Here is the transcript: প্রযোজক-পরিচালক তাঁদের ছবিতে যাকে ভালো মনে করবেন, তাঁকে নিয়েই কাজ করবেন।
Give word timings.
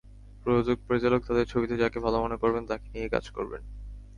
প্রযোজক-পরিচালক 0.43 1.21
তাঁদের 1.27 1.45
ছবিতে 1.47 1.75
যাকে 1.77 1.97
ভালো 1.99 2.17
মনে 2.21 2.37
করবেন, 2.37 2.63
তাঁকে 2.65 2.87
নিয়েই 2.89 3.09
কাজ 3.09 3.25
করবেন। 3.29 3.61